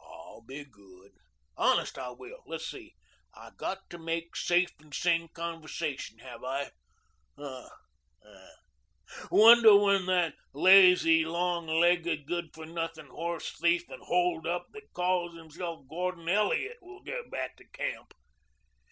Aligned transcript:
"I'll 0.00 0.42
be 0.42 0.64
good 0.64 1.10
honest 1.56 1.98
I 1.98 2.10
will. 2.10 2.44
Let's 2.46 2.70
see. 2.70 2.94
I 3.34 3.50
got 3.56 3.90
to 3.90 3.98
make 3.98 4.36
safe 4.36 4.70
and 4.78 4.94
sane 4.94 5.26
conversation, 5.26 6.20
have 6.20 6.44
I? 6.44 6.70
Hm! 7.36 7.66
Wonder 9.32 9.76
when 9.76 10.06
that 10.06 10.34
lazy, 10.54 11.24
long 11.24 11.66
legged, 11.66 12.28
good 12.28 12.54
for 12.54 12.64
nothing 12.64 13.08
horsethief 13.08 13.88
and 13.88 14.04
holdup 14.04 14.68
that 14.70 14.92
calls 14.92 15.34
himself 15.36 15.84
Gordon 15.88 16.28
Elliot 16.28 16.76
will 16.80 17.02
get 17.02 17.28
back 17.28 17.56
to 17.56 17.64
camp." 17.64 18.14